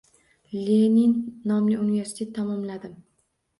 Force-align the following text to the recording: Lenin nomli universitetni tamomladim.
Lenin 0.59 1.13
nomli 1.53 1.77
universitetni 1.83 2.33
tamomladim. 2.41 2.99